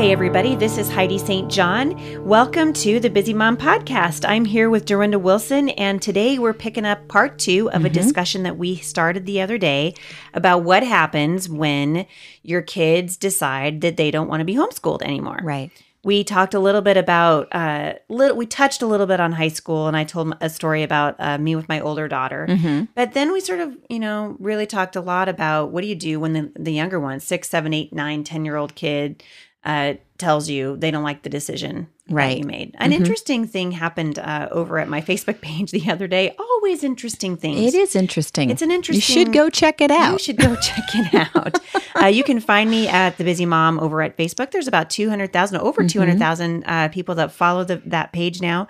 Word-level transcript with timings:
Hey, 0.00 0.12
everybody, 0.12 0.56
this 0.56 0.78
is 0.78 0.90
Heidi 0.90 1.18
St. 1.18 1.50
John. 1.50 2.24
Welcome 2.24 2.72
to 2.72 3.00
the 3.00 3.10
Busy 3.10 3.34
Mom 3.34 3.58
Podcast. 3.58 4.26
I'm 4.26 4.46
here 4.46 4.70
with 4.70 4.86
Dorinda 4.86 5.18
Wilson, 5.18 5.68
and 5.68 6.00
today 6.00 6.38
we're 6.38 6.54
picking 6.54 6.86
up 6.86 7.06
part 7.06 7.38
two 7.38 7.68
of 7.68 7.82
mm-hmm. 7.82 7.84
a 7.84 7.90
discussion 7.90 8.42
that 8.44 8.56
we 8.56 8.76
started 8.76 9.26
the 9.26 9.42
other 9.42 9.58
day 9.58 9.92
about 10.32 10.62
what 10.62 10.82
happens 10.84 11.50
when 11.50 12.06
your 12.42 12.62
kids 12.62 13.18
decide 13.18 13.82
that 13.82 13.98
they 13.98 14.10
don't 14.10 14.28
want 14.28 14.40
to 14.40 14.46
be 14.46 14.54
homeschooled 14.54 15.02
anymore. 15.02 15.38
Right. 15.42 15.70
We 16.02 16.24
talked 16.24 16.54
a 16.54 16.60
little 16.60 16.80
bit 16.80 16.96
about, 16.96 17.54
uh, 17.54 17.92
little, 18.08 18.38
we 18.38 18.46
touched 18.46 18.80
a 18.80 18.86
little 18.86 19.06
bit 19.06 19.20
on 19.20 19.32
high 19.32 19.48
school, 19.48 19.86
and 19.86 19.94
I 19.94 20.04
told 20.04 20.34
a 20.40 20.48
story 20.48 20.82
about 20.82 21.16
uh, 21.18 21.36
me 21.36 21.54
with 21.56 21.68
my 21.68 21.78
older 21.78 22.08
daughter. 22.08 22.46
Mm-hmm. 22.48 22.84
But 22.94 23.12
then 23.12 23.34
we 23.34 23.40
sort 23.40 23.60
of, 23.60 23.76
you 23.90 23.98
know, 23.98 24.34
really 24.38 24.66
talked 24.66 24.96
a 24.96 25.02
lot 25.02 25.28
about 25.28 25.72
what 25.72 25.82
do 25.82 25.88
you 25.88 25.94
do 25.94 26.18
when 26.18 26.32
the, 26.32 26.50
the 26.58 26.72
younger 26.72 26.98
one, 26.98 27.20
six, 27.20 27.50
seven, 27.50 27.74
eight, 27.74 27.92
nine, 27.92 28.24
ten 28.24 28.46
year 28.46 28.56
old 28.56 28.74
kid, 28.74 29.22
uh, 29.64 29.94
tells 30.18 30.48
you 30.48 30.76
they 30.76 30.90
don't 30.90 31.02
like 31.02 31.22
the 31.22 31.28
decision 31.28 31.88
right. 32.08 32.38
you 32.38 32.44
made. 32.44 32.74
An 32.78 32.90
mm-hmm. 32.90 33.00
interesting 33.00 33.46
thing 33.46 33.72
happened 33.72 34.18
uh, 34.18 34.48
over 34.50 34.78
at 34.78 34.88
my 34.88 35.00
Facebook 35.10 35.40
page 35.40 35.70
the 35.70 35.90
other 35.90 36.06
day. 36.06 36.34
Always 36.38 36.84
interesting 36.84 37.36
things. 37.36 37.74
It 37.74 37.76
is 37.76 37.96
interesting. 37.96 38.50
It's 38.50 38.62
an 38.62 38.70
interesting. 38.70 38.96
You 38.96 39.24
should 39.24 39.32
go 39.32 39.50
check 39.50 39.80
it 39.80 39.90
out. 39.90 40.12
You 40.12 40.18
should 40.18 40.38
go 40.38 40.56
check 40.62 40.84
it 40.94 41.36
out. 41.36 41.58
uh, 42.00 42.06
you 42.06 42.24
can 42.24 42.40
find 42.40 42.70
me 42.70 42.88
at 42.88 43.16
the 43.18 43.24
Busy 43.24 43.46
Mom 43.46 43.78
over 43.80 44.02
at 44.02 44.16
Facebook. 44.16 44.50
There's 44.50 44.68
about 44.68 44.90
two 44.90 45.08
hundred 45.08 45.32
thousand, 45.32 45.58
over 45.58 45.82
mm-hmm. 45.82 45.88
two 45.88 45.98
hundred 45.98 46.18
thousand 46.18 46.64
uh, 46.66 46.88
people 46.88 47.14
that 47.16 47.32
follow 47.32 47.64
the, 47.64 47.76
that 47.86 48.12
page 48.12 48.40
now. 48.40 48.68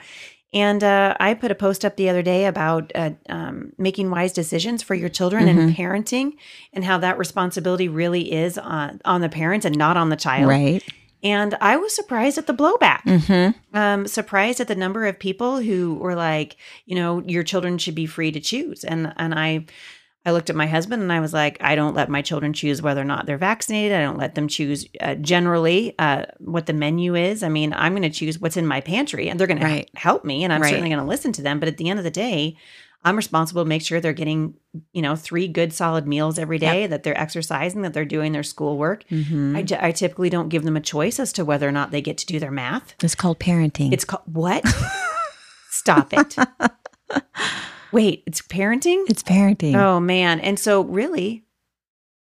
And 0.53 0.83
uh, 0.83 1.17
I 1.21 1.35
put 1.35 1.51
a 1.51 1.55
post 1.55 1.85
up 1.85 1.97
the 1.97 2.09
other 2.09 2.23
day 2.23 2.47
about 2.47 2.91
uh, 2.95 3.13
um, 3.29 3.73
making 3.79 4.11
wise 4.11 4.33
decisions 4.33 4.83
for 4.83 4.95
your 4.95 5.09
children 5.09 5.47
mm-hmm. 5.47 5.59
and 5.59 5.77
parenting, 5.77 6.33
and 6.73 6.85
how 6.85 6.99
that 6.99 7.19
responsibility 7.19 7.89
really 7.89 8.33
is 8.33 8.59
on, 8.59 9.01
on 9.05 9.21
the 9.21 9.29
parents 9.29 9.65
and 9.65 9.77
not 9.79 9.97
on 9.97 10.09
the 10.09 10.17
child. 10.17 10.49
Right. 10.49 10.83
And 11.23 11.57
I 11.61 11.77
was 11.77 11.95
surprised 11.95 12.39
at 12.39 12.47
the 12.47 12.55
blowback. 12.55 13.03
Mm-hmm. 13.03 13.77
Um, 13.77 14.07
surprised 14.07 14.61
at 14.61 14.69
the 14.69 14.75
number 14.75 15.07
of 15.07 15.19
people 15.19 15.59
who 15.59 15.95
were 15.97 16.15
like, 16.15 16.57
you 16.87 16.97
know, 16.97 17.23
your 17.27 17.43
children 17.43 17.79
should 17.79 17.95
be 17.95 18.07
free 18.07 18.33
to 18.33 18.41
choose. 18.41 18.85
And 18.85 19.13
and 19.17 19.35
I 19.35 19.67
I 20.27 20.33
looked 20.33 20.51
at 20.51 20.57
my 20.57 20.67
husband 20.67 21.03
and 21.03 21.13
I 21.13 21.21
was 21.21 21.33
like, 21.33 21.57
I 21.63 21.75
don't 21.75 21.95
let 21.95 22.11
my 22.11 22.21
children 22.21 22.53
choose 22.53 22.83
whether 22.83 23.01
or 23.01 23.05
not 23.05 23.25
they're 23.25 23.39
vaccinated. 23.39 23.97
I 23.97 24.03
don't 24.03 24.19
let 24.19 24.35
them 24.35 24.49
choose 24.49 24.87
uh, 25.01 25.15
generally 25.15 25.95
uh, 25.99 26.27
what 26.39 26.67
the 26.67 26.75
menu 26.75 27.15
is. 27.15 27.43
I 27.43 27.49
mean, 27.49 27.73
I'm 27.73 27.93
going 27.93 28.03
to 28.03 28.11
choose 28.11 28.39
what's 28.39 28.59
in 28.59 28.67
my 28.67 28.83
pantry 28.83 29.31
and 29.31 29.41
they're 29.41 29.47
going 29.47 29.63
right. 29.63 29.91
to 29.93 29.99
help 29.99 30.25
me 30.25 30.45
and 30.45 30.53
I'm 30.53 30.61
right. 30.61 30.69
certainly 30.69 30.91
going 30.91 31.01
to 31.01 31.09
listen 31.09 31.33
to 31.33 31.43
them. 31.43 31.59
But 31.59 31.69
at 31.69 31.79
the 31.79 31.89
end 31.89 31.99
of 31.99 32.05
the 32.05 32.11
day, 32.11 32.57
I'm 33.03 33.17
responsible 33.17 33.65
to 33.65 33.69
make 33.69 33.81
sure 33.81 33.99
they're 33.99 34.13
getting, 34.13 34.55
you 34.93 35.01
know, 35.01 35.17
three 35.17 35.49
good 35.49 35.73
solid 35.73 36.07
meals 36.07 36.39
every 36.39 36.59
day, 36.59 36.83
yep. 36.83 36.91
that 36.91 37.03
they're 37.03 37.19
exercising, 37.19 37.81
that 37.83 37.95
they're 37.95 38.05
doing 38.05 38.33
their 38.33 38.43
schoolwork. 38.43 39.09
Mm-hmm. 39.09 39.57
I, 39.57 39.89
I 39.89 39.93
typically 39.93 40.29
don't 40.29 40.51
give 40.51 40.65
them 40.65 40.77
a 40.77 40.83
choice 40.83 41.19
as 41.19 41.33
to 41.35 41.45
whether 41.47 41.67
or 41.67 41.73
not 41.73 41.93
they 41.93 42.03
get 42.03 42.19
to 42.19 42.27
do 42.27 42.39
their 42.39 42.51
math. 42.51 42.95
It's 43.03 43.15
called 43.15 43.39
parenting. 43.39 43.93
It's 43.93 44.05
called 44.05 44.25
what? 44.27 44.67
Stop 45.71 46.13
it. 46.13 46.37
Wait, 47.93 48.23
it's 48.27 48.43
parenting? 48.43 49.05
It's 49.09 49.23
parenting. 49.23 49.75
Oh 49.75 50.01
man. 50.01 50.41
And 50.41 50.59
so 50.59 50.83
really 50.83 51.45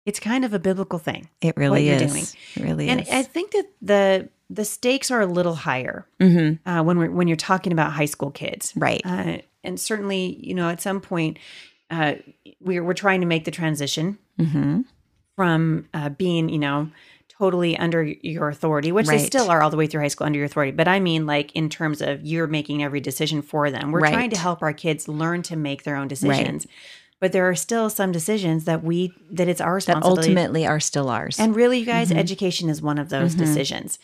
it's 0.06 0.19
kind 0.19 0.44
of 0.44 0.53
a 0.53 0.59
biblical 0.59 1.00
thing. 1.00 1.30
It 1.41 1.56
really 1.56 1.90
is. 1.90 2.36
It 2.56 2.64
really 2.64 2.90
and 2.90 3.02
is. 3.02 3.08
And 3.08 3.18
I 3.18 3.24
think 3.24 3.52
that 3.52 3.69
the 3.81 4.30
the 4.50 4.66
stakes 4.66 5.09
are 5.12 5.22
a 5.22 5.25
little 5.25 5.56
higher 5.56 6.06
mm-hmm. 6.19 6.69
uh, 6.69 6.84
when 6.84 6.97
we're 6.97 7.12
when 7.12 7.28
you're 7.28 7.38
talking 7.38 7.72
about 7.72 7.94
high 7.94 8.06
school 8.06 8.31
kids, 8.31 8.74
right? 8.75 9.02
Uh, 9.06 9.38
and 9.63 9.80
certainly, 9.80 10.38
you 10.42 10.53
know, 10.53 10.69
at 10.69 10.81
some 10.81 11.00
point, 11.00 11.40
uh, 11.90 12.16
we're 12.59 12.84
we're 12.84 12.94
trying 12.94 13.22
to 13.22 13.28
make 13.28 13.46
the 13.46 13.52
transition 13.52 14.18
mm-hmm. 14.40 14.81
from 15.36 15.88
uh, 15.94 16.09
being, 16.09 16.50
you 16.50 16.59
know, 16.59 16.90
totally 17.38 17.77
under 17.77 18.03
your 18.03 18.49
authority, 18.49 18.91
which 18.91 19.07
right. 19.07 19.19
they 19.19 19.25
still 19.25 19.49
are 19.49 19.61
all 19.61 19.69
the 19.69 19.77
way 19.77 19.88
through 19.88 20.01
high 20.01 20.07
school 20.07 20.25
under 20.25 20.38
your 20.38 20.45
authority. 20.45 20.71
But 20.71 20.88
I 20.88 20.99
mean, 20.99 21.25
like 21.25 21.51
in 21.53 21.69
terms 21.69 22.01
of 22.01 22.23
you're 22.23 22.47
making 22.47 22.83
every 22.83 22.99
decision 22.99 23.41
for 23.41 23.71
them. 23.71 23.91
We're 23.91 24.01
right. 24.01 24.13
trying 24.13 24.29
to 24.31 24.38
help 24.38 24.61
our 24.61 24.73
kids 24.73 25.07
learn 25.07 25.41
to 25.44 25.55
make 25.55 25.83
their 25.83 25.95
own 25.95 26.07
decisions. 26.07 26.66
Right. 26.66 26.75
But 27.19 27.31
there 27.31 27.47
are 27.49 27.55
still 27.55 27.89
some 27.89 28.11
decisions 28.11 28.66
that 28.66 28.83
we 28.83 29.13
that 29.31 29.47
it's 29.47 29.61
our 29.61 29.75
responsibility. 29.75 30.21
That 30.21 30.27
ultimately 30.27 30.67
are 30.67 30.79
still 30.79 31.09
ours. 31.09 31.39
And 31.39 31.55
really, 31.55 31.79
you 31.79 31.85
guys, 31.85 32.09
mm-hmm. 32.09 32.19
education 32.19 32.69
is 32.69 32.81
one 32.81 32.97
of 32.97 33.09
those 33.09 33.31
mm-hmm. 33.31 33.45
decisions. 33.45 33.97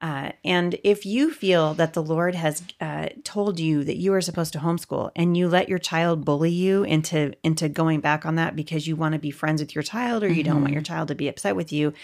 Uh, 0.00 0.32
and 0.44 0.76
if 0.84 1.06
you 1.06 1.32
feel 1.32 1.72
that 1.74 1.94
the 1.94 2.02
Lord 2.02 2.34
has 2.34 2.62
uh, 2.80 3.08
told 3.22 3.58
you 3.58 3.84
that 3.84 3.96
you 3.96 4.12
are 4.12 4.20
supposed 4.20 4.52
to 4.52 4.58
homeschool, 4.58 5.10
and 5.16 5.36
you 5.36 5.48
let 5.48 5.68
your 5.68 5.78
child 5.78 6.24
bully 6.24 6.50
you 6.50 6.82
into 6.82 7.32
into 7.42 7.68
going 7.68 8.00
back 8.00 8.26
on 8.26 8.34
that 8.34 8.56
because 8.56 8.86
you 8.86 8.96
want 8.96 9.14
to 9.14 9.18
be 9.18 9.30
friends 9.30 9.62
with 9.62 9.74
your 9.74 9.82
child, 9.82 10.22
or 10.22 10.28
you 10.28 10.42
mm-hmm. 10.42 10.52
don't 10.52 10.60
want 10.60 10.72
your 10.72 10.82
mm-hmm. 10.82 10.92
child 10.92 11.08
to 11.08 11.14
be 11.14 11.28
upset 11.28 11.56
with 11.56 11.72
you, 11.72 11.94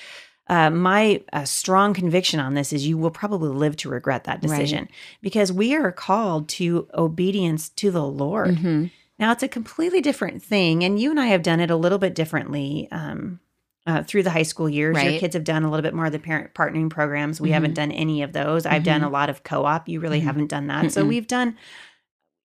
uh, 0.50 0.68
my 0.68 1.22
uh, 1.32 1.44
strong 1.44 1.94
conviction 1.94 2.40
on 2.40 2.54
this 2.54 2.72
is 2.72 2.84
you 2.84 2.98
will 2.98 3.12
probably 3.12 3.50
live 3.50 3.76
to 3.76 3.88
regret 3.88 4.24
that 4.24 4.40
decision 4.40 4.80
right. 4.80 4.90
because 5.22 5.52
we 5.52 5.76
are 5.76 5.92
called 5.92 6.48
to 6.48 6.88
obedience 6.92 7.68
to 7.68 7.92
the 7.92 8.02
Lord. 8.02 8.56
Mm-hmm. 8.56 8.86
Now 9.20 9.30
it's 9.30 9.44
a 9.44 9.48
completely 9.48 10.00
different 10.00 10.42
thing, 10.42 10.82
and 10.82 11.00
you 11.00 11.10
and 11.10 11.20
I 11.20 11.26
have 11.26 11.44
done 11.44 11.60
it 11.60 11.70
a 11.70 11.76
little 11.76 11.98
bit 11.98 12.14
differently. 12.14 12.88
Um, 12.90 13.38
uh, 13.86 14.02
through 14.02 14.22
the 14.22 14.30
high 14.30 14.42
school 14.42 14.68
years. 14.68 14.94
Right. 14.94 15.12
Your 15.12 15.20
kids 15.20 15.34
have 15.34 15.42
done 15.42 15.64
a 15.64 15.70
little 15.70 15.82
bit 15.82 15.94
more 15.94 16.04
of 16.04 16.12
the 16.12 16.18
parent 16.18 16.52
partnering 16.52 16.90
programs. 16.90 17.40
We 17.40 17.48
mm-hmm. 17.48 17.54
haven't 17.54 17.74
done 17.74 17.90
any 17.90 18.22
of 18.22 18.34
those. 18.34 18.66
I've 18.66 18.82
mm-hmm. 18.82 18.84
done 18.84 19.00
a 19.00 19.04
mm-hmm. 19.06 19.14
lot 19.14 19.30
of 19.30 19.42
co-op. 19.42 19.88
You 19.88 20.00
really 20.00 20.18
mm-hmm. 20.18 20.26
haven't 20.26 20.46
done 20.48 20.66
that. 20.66 20.92
So 20.92 21.02
we've 21.04 21.26
done 21.26 21.56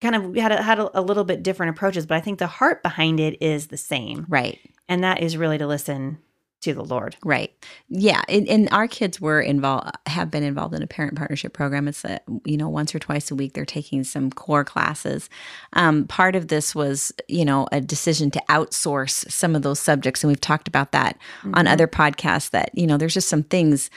kind 0.03 0.17
of 0.17 0.35
had 0.35 0.51
a, 0.51 0.61
had 0.61 0.81
a, 0.81 0.99
a, 0.99 1.01
little 1.01 1.23
bit 1.23 1.45
different 1.45 1.71
approaches, 1.71 2.05
but 2.05 2.17
I 2.17 2.21
think 2.21 2.41
the 2.41 2.49
heart 2.49 2.83
behind 2.83 3.21
it 3.21 3.41
is 3.41 3.69
the 3.69 3.77
same. 3.77 4.27
Right. 4.29 4.59
And 4.89 5.05
that 5.05 5.23
is 5.23 5.37
really 5.37 5.57
to 5.59 5.69
listen 5.69 6.19
to 6.61 6.75
the 6.75 6.85
Lord. 6.85 7.17
Right. 7.25 7.53
Yeah. 7.89 8.23
And, 8.29 8.49
and, 8.49 8.69
our 8.71 8.87
kids 8.87 9.21
were 9.21 9.41
involved, 9.41 9.91
have 10.07 10.31
been 10.31 10.43
involved 10.43 10.75
in 10.75 10.83
a 10.83 10.87
parent 10.87 11.17
partnership 11.17 11.53
program. 11.53 11.89
It's 11.89 12.05
a, 12.05 12.21
you 12.45 12.57
know, 12.57 12.69
once 12.69 12.95
or 12.95 12.99
twice 12.99 13.31
a 13.31 13.35
week, 13.35 13.55
they're 13.55 13.65
taking 13.65 14.05
some 14.05 14.31
core 14.31 14.65
classes. 14.65 15.29
Um, 15.73 16.07
part 16.07 16.37
of 16.37 16.49
this 16.49 16.75
was, 16.75 17.13
you 17.29 17.45
know, 17.45 17.67
a 17.73 17.81
decision 17.81 18.31
to 18.33 18.43
outsource 18.49 19.31
some 19.31 19.57
of 19.57 19.63
those 19.63 19.81
subjects. 19.81 20.23
And 20.23 20.29
we've 20.29 20.41
talked 20.41 20.69
about 20.69 20.93
that 20.93 21.17
mm-hmm. 21.39 21.55
on 21.55 21.67
other 21.67 21.87
podcasts 21.87 22.51
that, 22.51 22.71
you 22.75 22.87
know, 22.87 22.97
there's 22.97 23.15
just 23.15 23.29
some 23.29 23.43
things 23.43 23.91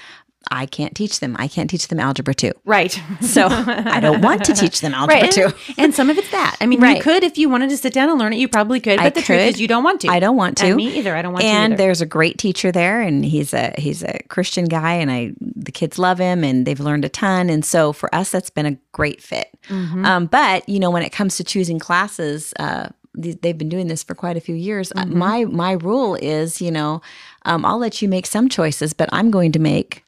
I 0.52 0.66
can't 0.66 0.96
teach 0.96 1.20
them. 1.20 1.36
I 1.40 1.48
can't 1.48 1.70
teach 1.70 1.88
them 1.88 2.00
algebra 2.00 2.34
two. 2.34 2.52
Right. 2.66 3.00
So 3.22 3.48
I 3.50 4.00
don't 4.00 4.22
want 4.22 4.46
to 4.46 4.54
teach 4.54 4.82
them 4.82 4.94
algebra 4.94 5.22
right. 5.22 5.32
two. 5.32 5.46
And, 5.46 5.56
and, 5.78 5.96
some 5.96 6.10
of 6.10 6.18
it's 6.18 6.30
that. 6.32 6.58
I 6.60 6.66
mean, 6.66 6.82
right. 6.82 6.98
you 6.98 7.04
could 7.04 7.24
if 7.24 7.38
you 7.38 7.50
wanted 7.50 7.70
to 7.70 7.78
sit 7.78 7.94
down 7.94 8.10
and 8.10 8.20
learn 8.20 8.34
it, 8.34 8.38
you 8.38 8.48
probably 8.48 8.80
could. 8.80 8.98
But 8.98 9.06
I 9.06 9.10
the 9.10 9.22
could. 9.22 9.26
truth 9.26 9.40
is, 9.40 9.62
you 9.62 9.68
don't 9.68 9.84
want 9.84 10.02
to. 10.02 10.10
I 10.10 10.20
don't 10.20 10.36
want 10.36 10.58
to. 10.58 10.68
And 10.68 10.76
me 10.76 10.98
either. 10.98 11.16
I 11.16 11.22
don't 11.22 11.34
want 11.34 11.46
and 11.46 11.72
to. 11.72 11.74
And 11.74 11.80
there's 11.80 12.02
a 12.02 12.06
great 12.06 12.38
teacher 12.38 12.72
there, 12.72 13.02
and 13.02 13.24
he's 13.24 13.54
a 13.54 13.74
he's 13.78 14.04
a 14.04 14.20
Christian 14.30 14.66
guy, 14.66 14.94
and 14.94 15.10
I 15.12 15.34
the 15.40 15.72
kids 15.72 15.98
love 15.98 16.20
him, 16.20 16.44
and 16.44 16.66
they've 16.66 16.80
learned 16.80 17.06
a 17.06 17.10
ton. 17.10 17.50
And 17.50 17.64
so 17.64 17.94
for 17.94 18.14
us, 18.14 18.32
that's 18.32 18.50
been 18.50 18.66
a 18.66 18.78
great 18.92 19.22
fit. 19.22 19.48
Mm-hmm. 19.70 20.06
Um, 20.06 20.26
but 20.28 20.68
you 20.68 20.80
know, 20.80 20.92
when 20.92 21.04
it 21.04 21.12
comes 21.12 21.38
to 21.38 21.44
choosing 21.44 21.80
classes. 21.80 22.54
Uh, 22.60 22.90
they've 23.16 23.58
been 23.58 23.70
doing 23.70 23.88
this 23.88 24.04
for 24.04 24.16
quite 24.16 24.38
a 24.38 24.40
few 24.40 24.56
years. 24.56 24.92
Uh, 24.92 25.04
mm-hmm. 25.04 25.18
My 25.18 25.46
my 25.46 25.72
rule 25.74 26.16
is, 26.16 26.62
you 26.62 26.72
know, 26.72 27.02
um, 27.46 27.66
I'll 27.66 27.78
let 27.78 28.02
you 28.02 28.08
make 28.08 28.26
some 28.26 28.50
choices, 28.50 28.94
but 28.94 29.10
I'm 29.12 29.30
going 29.32 29.52
to 29.52 29.60
make 29.60 30.03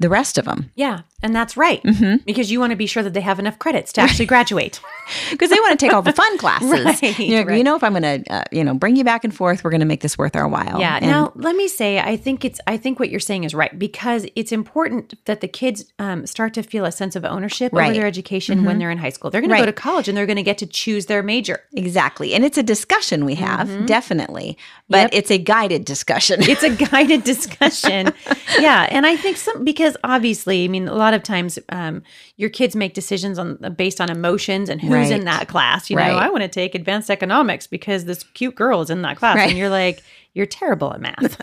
the 0.00 0.08
rest 0.08 0.36
of 0.38 0.44
them. 0.46 0.70
Yeah. 0.74 1.02
And 1.22 1.36
that's 1.36 1.54
right. 1.54 1.82
Because 2.24 2.50
you 2.50 2.58
want 2.58 2.70
to 2.70 2.76
be 2.76 2.86
sure 2.86 3.02
that 3.02 3.12
they 3.12 3.20
have 3.20 3.38
enough 3.38 3.58
credits 3.58 3.92
to 3.92 4.00
actually 4.00 4.24
graduate. 4.24 4.80
because 5.30 5.50
they 5.50 5.60
want 5.60 5.78
to 5.78 5.84
take 5.86 5.92
all 5.92 6.00
the 6.00 6.14
fun 6.14 6.38
classes. 6.42 6.70
Right, 6.70 7.18
you, 7.18 7.36
know, 7.36 7.42
right. 7.44 7.58
you 7.58 7.62
know, 7.64 7.76
if 7.76 7.84
I'm 7.84 7.92
going 7.92 8.24
to, 8.24 8.32
uh, 8.32 8.44
you 8.50 8.64
know, 8.64 8.72
bring 8.72 8.96
you 8.96 9.04
back 9.04 9.22
and 9.24 9.34
forth, 9.34 9.62
we're 9.62 9.70
going 9.70 9.80
to 9.80 9.86
make 9.86 10.00
this 10.00 10.16
worth 10.16 10.34
our 10.34 10.48
while. 10.48 10.80
Yeah. 10.80 10.96
And- 10.96 11.06
now, 11.06 11.32
let 11.34 11.54
me 11.54 11.68
say, 11.68 11.98
I 12.00 12.16
think 12.16 12.46
it's, 12.46 12.58
I 12.66 12.78
think 12.78 12.98
what 12.98 13.10
you're 13.10 13.20
saying 13.20 13.44
is 13.44 13.54
right 13.54 13.78
because 13.78 14.26
it's 14.34 14.50
important 14.50 15.22
that 15.26 15.42
the 15.42 15.48
kids 15.48 15.84
um, 15.98 16.26
start 16.26 16.54
to 16.54 16.62
feel 16.62 16.86
a 16.86 16.92
sense 16.92 17.14
of 17.16 17.24
ownership 17.26 17.70
Right. 17.74 17.90
over 17.90 17.94
their 17.98 18.06
education 18.06 18.64
when 18.64 18.78
they're 18.78 18.90
in 18.90 18.96
high 18.96 19.10
school. 19.10 19.30
They're 19.30 19.42
going 19.42 19.50
to 19.50 19.58
go 19.58 19.66
to 19.66 19.72
college 19.74 20.08
and 20.08 20.16
they're 20.16 20.24
going 20.26 20.36
to 20.36 20.42
get 20.42 20.56
to 20.58 20.66
choose 20.66 21.04
their 21.06 21.22
major. 21.22 21.60
exactly, 21.74 22.32
and 22.32 22.42
it's 22.46 22.56
a 22.56 22.62
discussion 22.62 23.26
we 23.26 23.34
have 23.34 23.84
definitely, 23.86 24.56
but 24.88 24.96
Mm-hmm. 24.96 25.00
Yep. 25.02 25.10
it's 25.12 25.30
a 25.30 25.38
guided 25.38 25.84
discussion. 25.84 26.40
It's 26.42 26.62
a 26.62 26.70
guided 26.90 27.24
discussion. 27.24 28.12
yeah. 28.58 28.86
And 28.90 29.06
I 29.06 29.16
think 29.16 29.36
some, 29.36 29.64
because 29.64 29.89
obviously, 30.04 30.64
I 30.64 30.68
mean, 30.68 30.88
a 30.88 30.94
lot 30.94 31.14
of 31.14 31.22
times 31.22 31.58
um, 31.68 32.02
your 32.36 32.50
kids 32.50 32.76
make 32.76 32.94
decisions 32.94 33.38
on 33.38 33.58
uh, 33.62 33.70
based 33.70 34.00
on 34.00 34.10
emotions 34.10 34.68
and 34.68 34.80
who's 34.80 34.90
Right. 34.90 35.12
in 35.12 35.24
that 35.24 35.48
class. 35.48 35.90
You 35.90 35.96
know, 35.96 36.02
I 36.02 36.28
want 36.28 36.42
to 36.42 36.48
take 36.48 36.74
advanced 36.74 37.10
economics 37.10 37.66
because 37.66 38.04
this 38.04 38.22
cute 38.34 38.54
girl 38.54 38.80
is 38.80 38.90
in 38.90 39.02
that 39.02 39.16
class. 39.16 39.36
Right. 39.36 39.48
And 39.48 39.58
you're 39.58 39.70
like, 39.70 40.02
you're 40.34 40.46
terrible 40.46 40.92
at 40.92 41.00
math. 41.00 41.40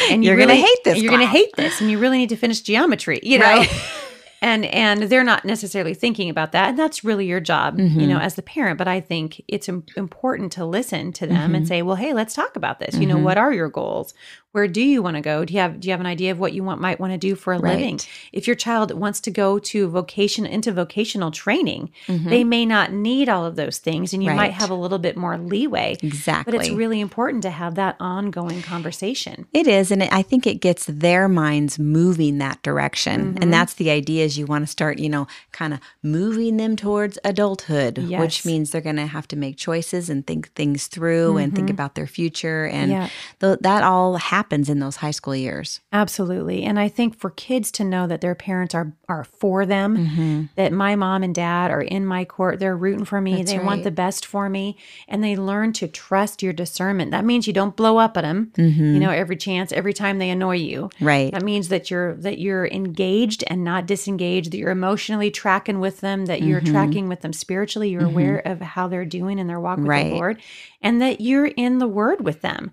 and 0.10 0.24
You're 0.24 0.36
gonna 0.36 0.54
hate 0.54 0.84
this 0.84 1.00
You're 1.00 1.10
going 1.10 1.26
to 1.26 1.26
hate 1.26 1.56
this. 1.56 1.80
And 1.80 1.90
you 1.90 1.98
really 1.98 2.18
need 2.18 2.28
to 2.28 2.36
finish 2.36 2.60
geometry, 2.60 3.20
you 3.22 3.38
know? 3.38 3.46
Right. 3.46 3.70
and 4.42 4.64
and 4.66 5.02
they're 5.04 5.24
not 5.24 5.44
necessarily 5.44 5.94
thinking 5.94 6.30
about 6.30 6.52
that 6.52 6.70
and 6.70 6.78
that's 6.78 7.04
really 7.04 7.26
your 7.26 7.40
job 7.40 7.78
you 7.78 7.86
mm-hmm. 7.86 8.08
know 8.08 8.18
as 8.18 8.34
the 8.34 8.42
parent 8.42 8.78
but 8.78 8.88
i 8.88 9.00
think 9.00 9.42
it's 9.48 9.68
im- 9.68 9.84
important 9.96 10.52
to 10.52 10.64
listen 10.64 11.12
to 11.12 11.26
them 11.26 11.54
and 11.54 11.64
mm-hmm. 11.64 11.68
say 11.68 11.82
well 11.82 11.96
hey 11.96 12.12
let's 12.12 12.34
talk 12.34 12.56
about 12.56 12.78
this 12.78 12.96
you 12.96 13.06
know 13.06 13.16
mm-hmm. 13.16 13.24
what 13.24 13.38
are 13.38 13.52
your 13.52 13.68
goals 13.68 14.14
where 14.52 14.66
do 14.68 14.82
you 14.82 15.02
want 15.02 15.16
to 15.16 15.20
go 15.20 15.44
do 15.44 15.54
you 15.54 15.60
have 15.60 15.78
do 15.80 15.86
you 15.88 15.92
have 15.92 16.00
an 16.00 16.06
idea 16.06 16.30
of 16.32 16.38
what 16.40 16.52
you 16.52 16.62
want 16.64 16.80
might 16.80 16.98
want 16.98 17.12
to 17.12 17.18
do 17.18 17.34
for 17.34 17.52
a 17.52 17.58
living 17.58 17.98
if 18.32 18.46
your 18.46 18.56
child 18.56 18.90
wants 18.92 19.20
to 19.20 19.30
go 19.30 19.58
to 19.58 19.88
vocation 19.88 20.44
into 20.46 20.72
vocational 20.72 21.30
training 21.30 21.90
they 22.08 22.42
may 22.44 22.66
not 22.66 22.92
need 22.92 23.28
all 23.28 23.44
of 23.46 23.56
those 23.56 23.78
things 23.78 24.12
and 24.12 24.22
you 24.24 24.30
might 24.32 24.52
have 24.52 24.70
a 24.70 24.74
little 24.74 24.98
bit 24.98 25.16
more 25.16 25.38
leeway 25.38 25.96
exactly. 26.02 26.52
but 26.52 26.60
it's 26.60 26.70
really 26.74 27.00
important 27.00 27.42
to 27.42 27.50
have 27.50 27.74
that 27.76 27.96
ongoing 28.00 28.60
conversation 28.62 29.46
It 29.52 29.66
is, 29.66 29.90
and 29.90 30.02
it, 30.02 30.12
I 30.12 30.22
think 30.22 30.46
it 30.46 30.60
gets 30.60 30.86
their 30.86 31.28
minds 31.28 31.78
moving 31.78 32.38
that 32.38 32.62
direction, 32.62 33.20
Mm-hmm. 33.34 33.42
and 33.42 33.52
that's 33.52 33.74
the 33.74 33.90
idea. 33.90 34.24
Is 34.24 34.38
you 34.38 34.46
want 34.46 34.62
to 34.64 34.70
start, 34.70 34.98
you 34.98 35.08
know, 35.08 35.26
kind 35.52 35.72
of 35.74 35.80
moving 36.02 36.56
them 36.56 36.76
towards 36.76 37.18
adulthood, 37.24 37.98
Yes. 37.98 38.20
which 38.20 38.44
means 38.44 38.70
they're 38.70 38.80
going 38.80 38.96
to 38.96 39.06
have 39.06 39.28
to 39.28 39.36
make 39.36 39.56
choices 39.56 40.08
and 40.10 40.26
think 40.26 40.52
things 40.54 40.86
through 40.86 41.36
and 41.36 41.54
think 41.54 41.70
about 41.70 41.94
their 41.94 42.06
future, 42.06 42.66
and 42.66 42.90
Mm-hmm. 42.90 43.02
Yeah. 43.02 43.08
th- 43.40 43.58
that 43.60 43.82
all 43.82 44.16
happens 44.16 44.39
in 44.50 44.78
those 44.80 44.96
high 44.96 45.10
school 45.10 45.34
years. 45.36 45.80
Absolutely. 45.92 46.64
And 46.64 46.78
I 46.78 46.88
think 46.88 47.18
for 47.18 47.30
kids 47.30 47.70
to 47.72 47.84
know 47.84 48.06
that 48.06 48.20
their 48.20 48.34
parents 48.34 48.74
are 48.74 48.92
are 49.08 49.24
for 49.24 49.66
them, 49.66 49.96
Mm-hmm. 49.96 50.42
that 50.56 50.72
my 50.72 50.94
mom 50.96 51.22
and 51.22 51.34
dad 51.34 51.70
are 51.70 51.82
in 51.82 52.06
my 52.06 52.24
court, 52.24 52.58
they're 52.60 52.76
rooting 52.76 53.04
for 53.04 53.20
me, 53.20 53.36
That's 53.36 53.52
they 53.52 53.58
want 53.58 53.82
the 53.84 53.90
best 53.90 54.24
for 54.24 54.48
me, 54.48 54.76
and 55.08 55.22
they 55.22 55.34
learn 55.36 55.72
to 55.74 55.88
trust 55.88 56.42
your 56.42 56.52
discernment. 56.52 57.10
That 57.10 57.24
means 57.24 57.46
you 57.46 57.52
don't 57.52 57.74
blow 57.76 57.98
up 57.98 58.16
at 58.16 58.22
them, 58.22 58.52
Mm-hmm. 58.56 58.94
you 58.94 59.00
know, 59.00 59.10
every 59.10 59.36
chance, 59.36 59.72
every 59.72 59.92
time 59.92 60.18
they 60.18 60.30
annoy 60.30 60.56
you. 60.56 60.90
Right. 61.00 61.32
That 61.32 61.42
means 61.42 61.68
that 61.68 61.90
you're 61.90 62.14
that 62.16 62.38
you're 62.38 62.66
engaged 62.68 63.42
and 63.48 63.64
not 63.64 63.86
disengaged, 63.86 64.52
that 64.52 64.58
you're 64.58 64.70
emotionally 64.70 65.30
tracking 65.30 65.80
with 65.80 66.00
them, 66.00 66.26
that 66.26 66.42
you're 66.42 66.60
Mm-hmm. 66.60 66.72
tracking 66.72 67.08
with 67.08 67.20
them 67.22 67.32
spiritually, 67.32 67.90
you're 67.90 68.04
aware 68.04 68.38
of 68.38 68.60
how 68.60 68.86
they're 68.88 69.04
doing 69.04 69.38
in 69.38 69.46
their 69.48 69.60
walk 69.60 69.78
with 69.78 69.86
Right. 69.86 70.10
the 70.10 70.14
Lord, 70.14 70.40
and 70.82 71.00
that 71.02 71.20
you're 71.20 71.46
in 71.46 71.78
the 71.78 71.88
word 71.88 72.20
with 72.24 72.40
them. 72.42 72.70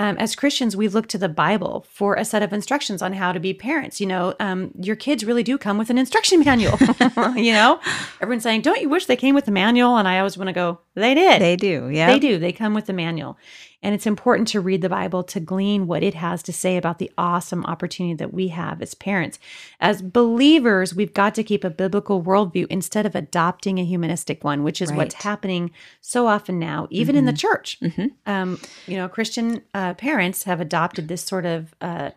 Um, 0.00 0.16
as 0.16 0.34
Christians, 0.34 0.74
we 0.74 0.88
look 0.88 1.08
to 1.08 1.18
the 1.18 1.28
Bible 1.28 1.84
for 1.90 2.14
a 2.14 2.24
set 2.24 2.42
of 2.42 2.54
instructions 2.54 3.02
on 3.02 3.12
how 3.12 3.32
to 3.32 3.38
be 3.38 3.52
parents. 3.52 4.00
You 4.00 4.06
know, 4.06 4.34
um, 4.40 4.70
your 4.80 4.96
kids 4.96 5.26
really 5.26 5.42
do 5.42 5.58
come 5.58 5.76
with 5.76 5.90
an 5.90 5.98
instruction 5.98 6.40
manual. 6.40 6.78
you 7.36 7.52
know, 7.52 7.78
everyone's 8.18 8.42
saying, 8.42 8.62
"Don't 8.62 8.80
you 8.80 8.88
wish 8.88 9.04
they 9.04 9.14
came 9.14 9.34
with 9.34 9.46
a 9.46 9.50
manual?" 9.50 9.98
And 9.98 10.08
I 10.08 10.16
always 10.16 10.38
want 10.38 10.48
to 10.48 10.54
go, 10.54 10.78
"They 10.94 11.12
did. 11.12 11.42
They 11.42 11.54
do, 11.54 11.90
yeah. 11.90 12.06
They 12.06 12.18
do. 12.18 12.38
They 12.38 12.50
come 12.50 12.72
with 12.72 12.86
the 12.86 12.94
manual. 12.94 13.36
And 13.82 13.94
it's 13.94 14.06
important 14.06 14.48
to 14.48 14.60
read 14.60 14.82
the 14.82 14.88
Bible 14.88 15.22
to 15.24 15.40
glean 15.40 15.86
what 15.86 16.02
it 16.02 16.14
has 16.14 16.42
to 16.44 16.52
say 16.52 16.76
about 16.76 16.98
the 16.98 17.10
awesome 17.16 17.64
opportunity 17.64 18.14
that 18.14 18.32
we 18.32 18.48
have 18.48 18.82
as 18.82 18.94
parents. 18.94 19.38
As 19.80 20.02
believers, 20.02 20.94
we've 20.94 21.14
got 21.14 21.34
to 21.36 21.42
keep 21.42 21.64
a 21.64 21.70
biblical 21.70 22.22
worldview 22.22 22.66
instead 22.68 23.06
of 23.06 23.14
adopting 23.14 23.78
a 23.78 23.84
humanistic 23.84 24.44
one, 24.44 24.62
which 24.62 24.82
is 24.82 24.92
what's 24.92 25.14
happening 25.14 25.70
so 26.00 26.26
often 26.26 26.58
now, 26.58 26.88
even 26.90 27.16
in 27.16 27.24
the 27.24 27.32
church. 27.32 27.78
Um, 28.26 28.60
you 28.86 28.96
know, 28.96 29.08
Christian 29.08 29.62
uh, 29.72 29.94
parents 29.94 30.44
have 30.44 30.60
adopted 30.60 31.08
this 31.08 31.22
sort 31.22 31.46
of 31.46 31.74
uh, 31.80 32.10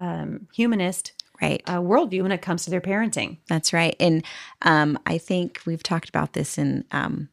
um, 0.00 0.48
humanist 0.54 1.12
Right. 1.40 1.62
uh, 1.66 1.80
worldview 1.80 2.22
when 2.22 2.32
it 2.32 2.40
comes 2.40 2.64
to 2.64 2.70
their 2.70 2.80
parenting. 2.80 3.36
That's 3.46 3.74
right. 3.74 3.94
And 4.00 4.24
um, 4.62 4.98
I 5.04 5.18
think 5.18 5.60
we've 5.66 5.82
talked 5.82 6.08
about 6.08 6.32
this 6.32 6.56
in 6.56 6.84
um, 6.92 7.28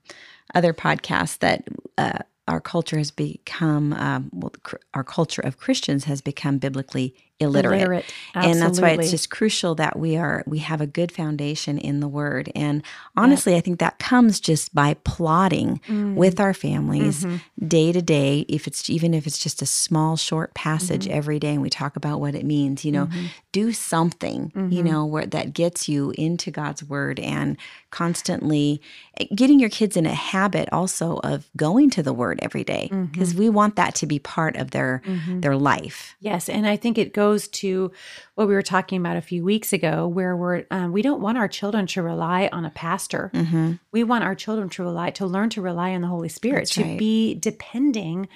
other 0.53 0.73
podcasts 0.73 1.39
that 1.39 1.65
uh, 1.97 2.19
our 2.47 2.59
culture 2.59 2.97
has 2.97 3.11
become, 3.11 3.93
um, 3.93 4.29
well, 4.33 4.51
our 4.93 5.03
culture 5.03 5.41
of 5.41 5.57
Christians 5.57 6.03
has 6.05 6.21
become 6.21 6.57
biblically 6.57 7.15
illiterate. 7.43 7.79
Illiterate. 7.81 8.05
And 8.33 8.59
that's 8.61 8.79
why 8.81 8.89
it's 8.91 9.11
just 9.11 9.29
crucial 9.29 9.75
that 9.75 9.99
we 9.99 10.17
are 10.17 10.43
we 10.47 10.59
have 10.59 10.81
a 10.81 10.87
good 10.87 11.11
foundation 11.11 11.77
in 11.77 11.99
the 11.99 12.07
Word. 12.07 12.51
And 12.55 12.81
honestly, 13.15 13.55
I 13.55 13.61
think 13.61 13.79
that 13.79 13.99
comes 13.99 14.39
just 14.39 14.73
by 14.73 14.95
plotting 15.03 15.79
Mm. 15.87 16.15
with 16.15 16.39
our 16.39 16.53
families 16.53 17.23
Mm-hmm. 17.25 17.67
day 17.67 17.91
to 17.91 18.01
day. 18.01 18.45
If 18.49 18.67
it's 18.67 18.89
even 18.89 19.13
if 19.13 19.27
it's 19.27 19.37
just 19.37 19.61
a 19.61 19.65
small 19.65 20.17
short 20.17 20.53
passage 20.53 21.05
Mm-hmm. 21.05 21.17
every 21.17 21.39
day, 21.39 21.53
and 21.53 21.61
we 21.61 21.69
talk 21.69 21.95
about 21.95 22.19
what 22.19 22.35
it 22.35 22.45
means, 22.45 22.83
you 22.85 22.91
know, 22.91 23.07
do 23.51 23.71
something, 23.71 24.51
Mm-hmm. 24.55 24.71
you 24.71 24.83
know, 24.83 25.05
where 25.05 25.25
that 25.25 25.53
gets 25.53 25.87
you 25.89 26.13
into 26.17 26.51
God's 26.51 26.83
Word 26.83 27.19
and 27.19 27.57
constantly 28.03 28.81
eh, 29.19 29.25
getting 29.33 29.59
your 29.59 29.69
kids 29.69 29.95
in 29.95 30.05
a 30.05 30.13
habit 30.13 30.67
also 30.71 31.17
of 31.23 31.47
going 31.55 31.89
to 31.91 32.03
the 32.03 32.13
Word 32.13 32.39
every 32.41 32.63
day 32.63 32.89
Mm-hmm. 32.91 33.11
because 33.11 33.33
we 33.33 33.47
want 33.49 33.75
that 33.75 33.95
to 33.95 34.05
be 34.05 34.19
part 34.19 34.55
of 34.57 34.71
their 34.71 35.01
their 35.43 35.55
life. 35.55 36.15
Yes, 36.19 36.49
and 36.49 36.65
I 36.73 36.75
think 36.75 36.97
it 36.97 37.13
goes 37.13 37.32
to 37.49 37.91
what 38.35 38.47
we 38.47 38.53
were 38.53 38.61
talking 38.61 38.99
about 38.99 39.17
a 39.17 39.21
few 39.21 39.43
weeks 39.43 39.73
ago, 39.73 40.07
where 40.07 40.35
we're 40.35 40.65
um, 40.71 40.91
we 40.91 41.01
don't 41.01 41.21
want 41.21 41.37
our 41.37 41.47
children 41.47 41.87
to 41.87 42.01
rely 42.01 42.49
on 42.51 42.65
a 42.65 42.69
pastor. 42.69 43.31
Mm-hmm. 43.33 43.73
We 43.91 44.03
want 44.03 44.23
our 44.23 44.35
children 44.35 44.69
to 44.69 44.83
rely 44.83 45.09
to 45.11 45.25
learn 45.25 45.49
to 45.51 45.61
rely 45.61 45.93
on 45.93 46.01
the 46.01 46.07
Holy 46.07 46.29
Spirit, 46.29 46.61
That's 46.61 46.75
to 46.75 46.83
right. 46.83 46.97
be 46.99 47.35
depending 47.35 48.27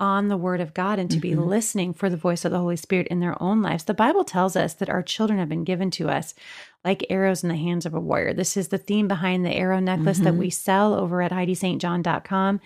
on 0.00 0.26
the 0.26 0.36
Word 0.36 0.60
of 0.60 0.74
God, 0.74 0.98
and 0.98 1.08
to 1.12 1.18
be 1.18 1.30
Mm-hmm. 1.30 1.42
listening 1.48 1.94
for 1.94 2.10
the 2.10 2.16
voice 2.16 2.44
of 2.44 2.50
the 2.50 2.58
Holy 2.58 2.74
Spirit 2.76 3.06
in 3.08 3.20
their 3.20 3.40
own 3.40 3.62
lives. 3.62 3.84
The 3.84 3.94
Bible 3.94 4.24
tells 4.24 4.56
us 4.56 4.74
that 4.74 4.90
our 4.90 5.02
children 5.02 5.38
have 5.38 5.48
been 5.48 5.62
given 5.62 5.90
to 5.92 6.08
us 6.08 6.34
like 6.84 7.06
arrows 7.08 7.42
in 7.44 7.48
the 7.48 7.54
hands 7.56 7.86
of 7.86 7.94
a 7.94 8.00
warrior. 8.00 8.34
This 8.34 8.56
is 8.56 8.68
the 8.68 8.76
theme 8.78 9.06
behind 9.08 9.44
the 9.46 9.54
arrow 9.54 9.78
necklace 9.78 10.16
Mm-hmm. 10.18 10.24
that 10.24 10.34
we 10.34 10.50
sell 10.50 10.94
over 10.94 11.22
at 11.22 11.30
HeidiSt.John.com. 11.30 12.60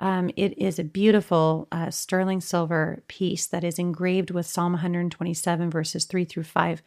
Um, 0.00 0.30
it 0.36 0.56
is 0.58 0.78
a 0.78 0.84
beautiful 0.84 1.68
uh, 1.70 1.90
sterling 1.90 2.40
silver 2.40 3.02
piece 3.06 3.46
that 3.46 3.64
is 3.64 3.78
engraved 3.78 4.30
with 4.30 4.46
Psalm 4.46 4.72
127, 4.72 5.70
verses 5.70 6.06
3 6.06 6.24
through 6.24 6.44
5, 6.44 6.82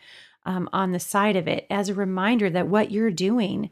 um, 0.45 0.67
on 0.73 0.91
the 0.91 0.99
side 0.99 1.35
of 1.35 1.47
it 1.47 1.65
as 1.69 1.87
a 1.87 1.93
reminder 1.93 2.49
that 2.49 2.67
what 2.67 2.91
you're 2.91 3.11
doing 3.11 3.69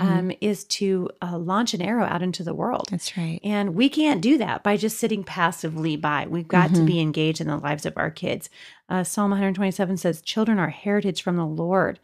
um, 0.00 0.30
is 0.40 0.62
to 0.64 1.10
uh, 1.20 1.36
launch 1.36 1.74
an 1.74 1.82
arrow 1.82 2.04
out 2.04 2.22
into 2.22 2.44
the 2.44 2.54
world. 2.54 2.86
That's 2.90 3.16
right. 3.16 3.40
And 3.42 3.74
we 3.74 3.88
can't 3.88 4.20
do 4.20 4.38
that 4.38 4.62
by 4.62 4.76
just 4.76 4.98
sitting 4.98 5.24
passively 5.24 5.96
by. 5.96 6.26
We've 6.28 6.46
got 6.46 6.74
to 6.74 6.84
be 6.84 7.00
engaged 7.00 7.40
in 7.40 7.48
the 7.48 7.56
lives 7.56 7.86
of 7.86 7.94
our 7.96 8.10
kids. 8.10 8.50
Uh, 8.88 9.02
Psalm 9.02 9.30
127 9.30 9.96
says, 9.96 10.20
Children 10.20 10.58
are 10.60 10.68
heritage 10.68 11.22
from 11.22 11.36
the 11.36 11.46
Lord. 11.46 11.98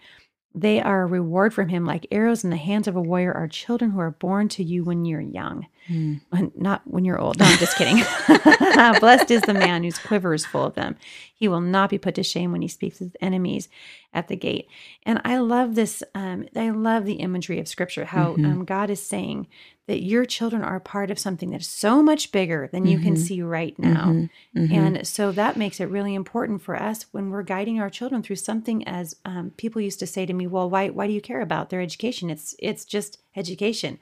They 0.54 0.80
are 0.80 1.02
a 1.02 1.06
reward 1.06 1.54
from 1.54 1.68
him, 1.68 1.84
like 1.84 2.06
arrows 2.10 2.42
in 2.42 2.50
the 2.50 2.56
hands 2.56 2.88
of 2.88 2.96
a 2.96 3.00
warrior, 3.02 3.32
are 3.32 3.46
children 3.46 3.90
who 3.92 4.00
are 4.00 4.10
born 4.10 4.48
to 4.50 4.64
you 4.64 4.82
when 4.82 5.04
you're 5.04 5.20
young. 5.20 5.66
Hmm. 5.86 6.14
When- 6.30 6.52
Not 6.56 6.82
when 6.86 7.04
you're 7.04 7.20
old. 7.20 7.38
No, 7.38 7.44
I'm 7.44 7.58
just 7.58 7.76
kidding. 7.76 7.96
Blessed 9.00 9.30
is 9.30 9.42
the 9.42 9.54
man 9.54 9.84
whose 9.84 9.98
quiver 9.98 10.34
is 10.34 10.46
full 10.46 10.64
of 10.64 10.74
them. 10.74 10.96
He 11.34 11.48
will 11.48 11.60
not 11.60 11.90
be 11.90 11.98
put 11.98 12.14
to 12.16 12.22
shame 12.22 12.50
when 12.52 12.62
he 12.62 12.68
speaks 12.68 12.98
with 12.98 13.14
enemies 13.20 13.68
at 14.12 14.28
the 14.28 14.36
gate. 14.36 14.68
And 15.04 15.20
I 15.24 15.38
love 15.38 15.74
this. 15.74 16.02
Um, 16.14 16.46
I 16.56 16.70
love 16.70 17.04
the 17.04 17.14
imagery 17.14 17.60
of 17.60 17.68
scripture, 17.68 18.06
how 18.06 18.34
um, 18.44 18.64
God 18.64 18.90
is 18.90 19.04
saying 19.04 19.46
that 19.86 20.02
your 20.02 20.26
children 20.26 20.62
are 20.62 20.80
part 20.80 21.10
of 21.10 21.18
something 21.18 21.50
that's 21.50 21.66
so 21.66 22.02
much 22.02 22.30
bigger 22.30 22.68
than 22.72 22.86
you 22.86 22.98
can 22.98 23.16
see 23.16 23.40
right 23.42 23.78
now. 23.78 24.10
And 24.74 25.06
so 25.06 25.32
that 25.32 25.56
makes 25.56 25.80
it 25.80 25.86
really 25.86 26.14
important 26.14 26.60
for 26.62 26.76
us 26.80 27.06
when 27.10 27.30
we're 27.30 27.42
guiding 27.42 27.80
our 27.80 27.88
children 27.90 28.22
through 28.22 28.36
something 28.36 28.86
as 28.86 29.16
um, 29.24 29.52
people 29.56 29.80
used 29.80 29.98
to 30.00 30.06
say 30.06 30.26
to 30.26 30.32
me, 30.34 30.46
well, 30.46 30.68
why, 30.68 30.90
why 30.90 31.06
do 31.06 31.12
you 31.14 31.22
care 31.22 31.40
about 31.40 31.70
their 31.70 31.80
education? 31.80 32.28
It's, 32.28 32.54
it's 32.58 32.84
just 32.84 33.18
education. 33.34 33.98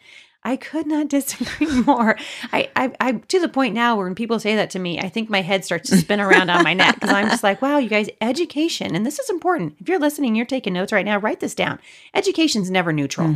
I 0.46 0.56
could 0.56 0.86
not 0.86 1.08
disagree 1.16 1.80
more. 1.82 2.16
I, 2.52 2.70
I, 2.76 2.92
I, 3.00 3.12
to 3.12 3.40
the 3.40 3.48
point 3.48 3.74
now 3.74 3.96
where 3.96 4.06
when 4.06 4.14
people 4.14 4.38
say 4.38 4.54
that 4.56 4.70
to 4.70 4.78
me, 4.78 4.98
I 5.00 5.08
think 5.08 5.28
my 5.28 5.42
head 5.42 5.64
starts 5.64 5.90
to 5.90 5.96
spin 5.98 6.20
around 6.20 6.50
on 6.50 6.62
my 6.62 6.72
neck 6.72 6.94
because 6.94 7.10
I'm 7.10 7.28
just 7.28 7.42
like, 7.42 7.60
wow, 7.60 7.78
you 7.78 7.88
guys, 7.88 8.08
education, 8.20 8.94
and 8.94 9.04
this 9.04 9.18
is 9.18 9.28
important. 9.28 9.74
If 9.80 9.88
you're 9.88 9.98
listening, 9.98 10.34
you're 10.36 10.46
taking 10.46 10.72
notes 10.74 10.92
right 10.92 11.04
now, 11.04 11.18
write 11.18 11.40
this 11.40 11.54
down. 11.54 11.80
Education's 12.14 12.70
never 12.70 12.92
neutral. 12.92 13.34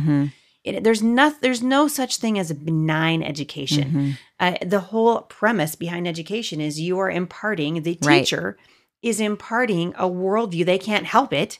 It, 0.63 0.83
there's 0.83 1.01
no, 1.01 1.33
there's 1.41 1.61
no 1.63 1.87
such 1.87 2.17
thing 2.17 2.37
as 2.39 2.49
a 2.51 2.55
benign 2.55 3.23
education. 3.23 4.15
Uh, 4.39 4.55
the 4.65 4.79
whole 4.79 5.21
premise 5.23 5.75
behind 5.75 6.07
education 6.07 6.61
is 6.61 6.79
you 6.79 6.97
are 6.99 7.09
imparting, 7.11 7.81
the 7.83 7.97
Right. 8.03 8.19
teacher 8.19 8.57
is 9.01 9.19
imparting 9.19 9.93
a 9.97 10.03
worldview. 10.07 10.65
They 10.65 10.77
can't 10.77 11.07
help 11.07 11.33
it 11.33 11.57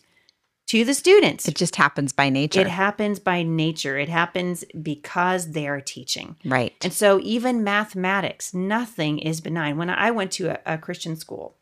to 0.71 0.85
the 0.85 0.93
students. 0.93 1.49
It 1.49 1.55
just 1.55 1.75
happens 1.75 2.13
by 2.13 2.29
nature. 2.29 2.61
It 2.61 2.67
happens 2.67 3.19
by 3.19 3.43
nature. 3.43 3.97
It 3.97 4.07
happens 4.07 4.63
because 4.81 5.51
they 5.51 5.67
are 5.67 5.81
teaching. 5.81 6.37
right. 6.45 6.73
And 6.81 6.93
so, 6.93 7.19
even 7.21 7.61
mathematics, 7.61 8.53
nothing 8.53 9.19
is 9.19 9.41
benign. 9.41 9.75
When 9.75 9.89
I 9.89 10.11
went 10.11 10.31
to 10.33 10.51
a, 10.51 10.75
a 10.75 10.77
Christian 10.77 11.17
school, 11.17 11.57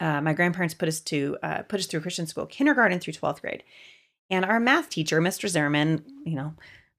uh, 0.00 0.20
my 0.20 0.32
grandparents 0.32 0.74
put 0.74 0.88
us 0.88 0.98
to 1.02 1.38
uh, 1.44 1.62
put 1.62 1.78
us 1.78 1.86
through 1.86 2.00
Christian 2.00 2.26
school, 2.26 2.46
kindergarten 2.46 2.98
through 2.98 3.12
twelfth 3.12 3.40
grade, 3.40 3.62
and 4.28 4.44
our 4.44 4.58
math 4.58 4.88
teacher, 4.88 5.20
Mr. 5.20 5.48
Zimmerman, 5.48 6.04
you 6.24 6.34
know, 6.34 6.54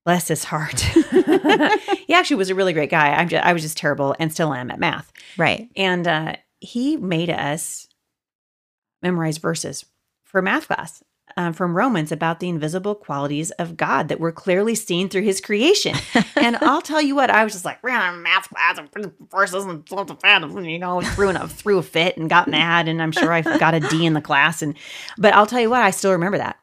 bless 0.06 0.30
his 0.30 0.46
heart, 0.46 0.80
he 2.08 2.14
actually 2.14 2.38
was 2.38 2.50
a 2.50 2.56
really 2.56 2.72
great 2.72 2.90
guy. 2.90 3.10
I'm 3.10 3.28
just, 3.28 3.46
I 3.46 3.52
was 3.52 3.62
just 3.62 3.76
terrible, 3.76 4.16
and 4.20 4.32
still 4.32 4.54
am 4.54 4.72
at 4.72 4.80
math. 4.80 5.12
right. 5.38 5.68
And 5.76 6.08
uh, 6.08 6.36
he 6.62 6.96
made 6.96 7.30
us 7.30 7.90
memorize 9.02 9.38
verses 9.38 9.86
for 10.24 10.42
math 10.42 10.68
class 10.68 11.04
um, 11.38 11.54
from 11.54 11.76
Romans 11.76 12.12
about 12.12 12.40
the 12.40 12.50
invisible 12.50 12.96
qualities 12.96 13.52
of 13.52 13.76
God 13.78 14.08
that 14.08 14.20
were 14.20 14.32
clearly 14.32 14.76
seen 14.76 15.10
through 15.10 15.24
his 15.24 15.42
creation. 15.42 15.96
and 16.36 16.56
I'll 16.58 16.82
tell 16.82 17.02
you 17.02 17.16
what, 17.16 17.30
I 17.30 17.44
was 17.44 17.54
just 17.54 17.66
like, 17.66 17.82
we're 17.84 17.90
in 17.90 18.24
math 18.24 18.50
class 18.50 18.78
and 18.78 18.90
verses 19.30 19.66
and 19.66 19.88
you 20.70 20.80
know, 20.80 21.02
threw, 21.02 21.30
a, 21.30 21.48
threw 21.48 21.78
a 21.78 21.84
fit 21.84 22.18
and 22.18 22.30
got 22.30 22.48
mad. 22.48 22.88
And 22.88 23.02
I'm 23.02 23.12
sure 23.12 23.32
I 23.32 23.42
got 23.42 23.74
a 23.74 23.80
D 23.80 24.06
in 24.06 24.14
the 24.14 24.22
class. 24.22 24.62
And, 24.62 24.76
but 25.18 25.34
I'll 25.34 25.46
tell 25.46 25.62
you 25.62 25.70
what, 25.70 25.82
I 25.82 25.92
still 25.92 26.12
remember 26.12 26.38
that. 26.38 26.58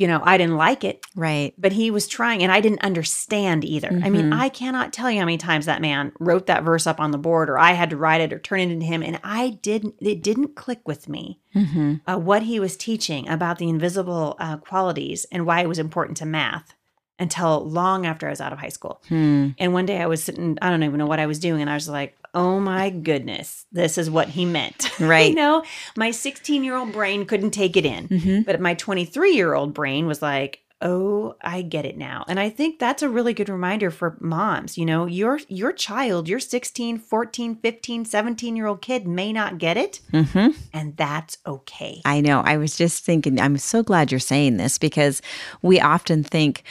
You 0.00 0.06
know, 0.06 0.22
I 0.24 0.38
didn't 0.38 0.56
like 0.56 0.82
it, 0.82 1.04
Right. 1.14 1.52
but 1.58 1.72
he 1.72 1.90
was 1.90 2.08
trying 2.08 2.42
and 2.42 2.50
I 2.50 2.62
didn't 2.62 2.82
understand 2.82 3.66
either. 3.66 3.90
I 4.02 4.08
mean, 4.08 4.30
Mhm. 4.30 4.40
I 4.44 4.48
cannot 4.48 4.94
tell 4.94 5.10
you 5.10 5.18
how 5.18 5.26
many 5.26 5.36
times 5.36 5.66
that 5.66 5.82
man 5.82 6.12
wrote 6.18 6.46
that 6.46 6.64
verse 6.64 6.86
up 6.86 7.00
on 7.00 7.10
the 7.10 7.18
board 7.18 7.50
or 7.50 7.58
I 7.58 7.72
had 7.72 7.90
to 7.90 7.98
write 7.98 8.22
it 8.22 8.32
or 8.32 8.38
turn 8.38 8.60
it 8.60 8.70
into 8.70 8.86
him 8.86 9.02
and 9.02 9.20
I 9.22 9.58
didn't 9.60 9.96
it 10.00 10.22
didn't 10.22 10.56
click 10.56 10.80
with 10.86 11.06
me 11.06 11.38
hmm 11.52 11.96
uh, 12.06 12.16
what 12.16 12.44
he 12.44 12.58
was 12.58 12.78
teaching 12.78 13.28
about 13.28 13.58
the 13.58 13.68
invisible 13.68 14.36
uh, 14.40 14.56
qualities 14.56 15.26
and 15.30 15.44
why 15.44 15.60
it 15.60 15.68
was 15.68 15.78
important 15.78 16.16
to 16.18 16.24
math 16.24 16.72
until 17.18 17.68
long 17.68 18.06
after 18.06 18.26
I 18.26 18.30
was 18.30 18.40
out 18.40 18.54
of 18.54 18.58
high 18.58 18.70
school. 18.70 19.02
Hmm. 19.10 19.48
And 19.58 19.74
one 19.74 19.84
day 19.84 20.00
I 20.00 20.06
was 20.06 20.24
sitting, 20.24 20.56
I 20.62 20.70
don't 20.70 20.82
even 20.82 20.96
know 20.98 21.06
what 21.06 21.20
I 21.20 21.26
was 21.26 21.38
doing, 21.38 21.60
and 21.60 21.68
I 21.68 21.74
was 21.74 21.86
like, 21.86 22.16
oh 22.34 22.60
my 22.60 22.90
goodness, 22.90 23.66
this 23.72 23.98
is 23.98 24.10
what 24.10 24.28
he 24.28 24.44
meant. 24.44 24.90
Right. 25.00 25.30
you 25.30 25.34
know, 25.34 25.64
my 25.96 26.10
16 26.10 26.62
year 26.62 26.76
old 26.76 26.92
brain 26.92 27.24
couldn't 27.24 27.52
take 27.52 27.76
it 27.76 27.86
in, 27.86 28.06
hmm 28.06 28.40
but 28.42 28.60
my 28.60 28.74
23 28.74 29.34
year 29.34 29.54
old 29.54 29.72
brain 29.74 30.06
was 30.06 30.20
like, 30.22 30.60
oh 30.82 31.36
i 31.42 31.60
get 31.60 31.84
it 31.84 31.98
now 31.98 32.24
and 32.26 32.40
i 32.40 32.48
think 32.48 32.78
that's 32.78 33.02
a 33.02 33.08
really 33.08 33.34
good 33.34 33.50
reminder 33.50 33.90
for 33.90 34.16
moms 34.18 34.78
you 34.78 34.86
know 34.86 35.04
your 35.04 35.38
your 35.48 35.72
child 35.74 36.26
your 36.26 36.40
16 36.40 36.98
14 36.98 37.56
15 37.56 38.04
17 38.06 38.56
year 38.56 38.66
old 38.66 38.80
kid 38.80 39.06
may 39.06 39.30
not 39.30 39.58
get 39.58 39.76
it 39.76 40.00
hmm 40.10 40.48
and 40.72 40.96
that's 40.96 41.36
okay 41.46 42.00
I 42.06 42.20
know. 42.20 42.40
I 42.40 42.56
was 42.56 42.76
just 42.76 43.04
thinking, 43.04 43.40
I'm 43.40 43.58
so 43.58 43.82
glad 43.82 44.10
you're 44.10 44.20
saying 44.20 44.56
this 44.56 44.78
because 44.78 45.20
we 45.62 45.80
often 45.80 46.22
think, 46.24 46.62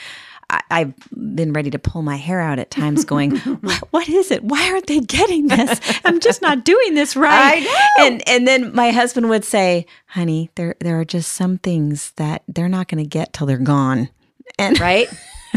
I, 0.50 0.62
I've 0.70 0.94
been 1.14 1.52
ready 1.52 1.70
to 1.70 1.78
pull 1.78 2.02
my 2.02 2.16
hair 2.16 2.40
out 2.40 2.58
at 2.58 2.70
times 2.70 3.04
going, 3.04 3.36
what, 3.60 3.78
what 3.90 4.08
is 4.08 4.30
it? 4.30 4.42
Why 4.42 4.70
aren't 4.70 4.88
they 4.88 5.00
getting 5.00 5.46
this? 5.46 5.80
I'm 6.04 6.18
just 6.18 6.42
not 6.42 6.64
doing 6.64 6.94
this 6.94 7.14
right. 7.20 7.66
And 8.00 8.26
and 8.28 8.46
then 8.46 8.74
my 8.74 8.90
husband 8.90 9.28
would 9.28 9.44
say, 9.44 9.86
honey, 10.06 10.50
there 10.56 10.74
there 10.80 10.98
are 10.98 11.04
just 11.04 11.32
some 11.32 11.58
things 11.58 12.10
that 12.12 12.42
they're 12.48 12.68
not 12.68 12.88
going 12.88 13.02
to 13.02 13.08
get 13.08 13.32
till 13.32 13.46
they're 13.46 13.58
gone. 13.58 14.08
And 14.58 14.78
right? 14.80 15.08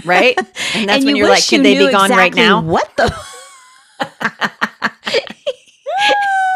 Right? 0.06 0.38
And 0.76 0.90
that's 0.90 0.98
and 0.98 1.06
when 1.06 1.16
you 1.16 1.24
you're 1.24 1.30
like, 1.30 1.52
you 1.52 1.62
they 1.62 1.78
be 1.78 1.92
gone 1.92 2.10
right 2.10 2.34
now? 2.34 2.62
What 2.62 2.96
the? 2.98 3.14